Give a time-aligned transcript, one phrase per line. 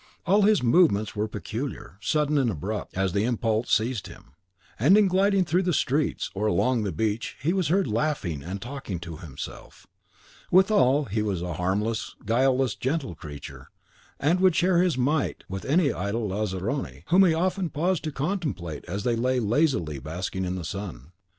[0.25, 4.33] All his movements were peculiar, sudden, and abrupt, as the impulse seized him;
[4.79, 8.59] and in gliding through the streets, or along the beach, he was heard laughing and
[8.59, 9.85] talking to himself.
[10.49, 13.67] Withal, he was a harmless, guileless, gentle creature,
[14.19, 18.83] and would share his mite with any idle lazzaroni, whom he often paused to contemplate
[18.87, 21.11] as they lay lazily basking in the sun.